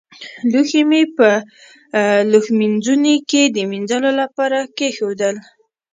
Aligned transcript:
لوښي 0.51 0.81
مې 0.89 1.01
په 1.15 1.29
لوښمینځوني 2.31 3.15
کې 3.29 3.41
د 3.55 3.57
مينځلو 3.71 4.11
لپاره 4.21 4.59
کېښودل. 4.77 5.35